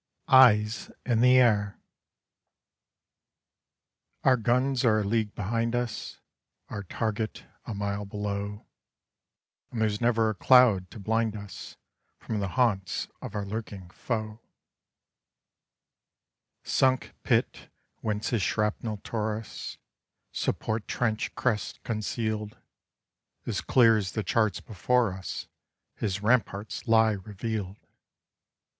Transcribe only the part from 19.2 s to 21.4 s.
us, support trench